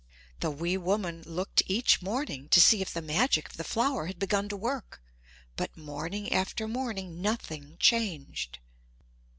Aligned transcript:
The 0.39 0.49
wee 0.49 0.77
woman 0.77 1.21
looked 1.27 1.61
each 1.67 2.01
morning 2.01 2.49
to 2.49 2.59
see 2.59 2.81
if 2.81 2.91
the 2.91 3.03
magic 3.03 3.47
of 3.49 3.57
the 3.57 3.63
flower 3.63 4.07
had 4.07 4.17
begun 4.17 4.49
to 4.49 4.57
work 4.57 4.99
but 5.55 5.77
morning 5.77 6.33
after 6.33 6.67
morning 6.67 7.21
nothing 7.21 7.77
changed. 7.79 8.57